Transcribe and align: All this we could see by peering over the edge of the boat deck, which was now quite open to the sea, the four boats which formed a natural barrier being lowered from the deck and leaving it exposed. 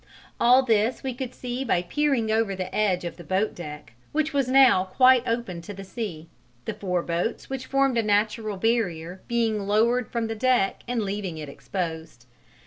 All 0.39 0.63
this 0.63 1.03
we 1.03 1.13
could 1.13 1.35
see 1.35 1.63
by 1.63 1.83
peering 1.83 2.31
over 2.31 2.55
the 2.55 2.73
edge 2.73 3.05
of 3.05 3.17
the 3.17 3.23
boat 3.23 3.53
deck, 3.53 3.93
which 4.13 4.33
was 4.33 4.47
now 4.47 4.85
quite 4.85 5.21
open 5.27 5.61
to 5.61 5.75
the 5.75 5.83
sea, 5.83 6.27
the 6.65 6.73
four 6.73 7.03
boats 7.03 7.51
which 7.51 7.67
formed 7.67 7.99
a 7.99 8.01
natural 8.01 8.57
barrier 8.57 9.21
being 9.27 9.67
lowered 9.67 10.09
from 10.09 10.25
the 10.25 10.33
deck 10.33 10.81
and 10.87 11.03
leaving 11.03 11.37
it 11.37 11.49
exposed. 11.49 12.25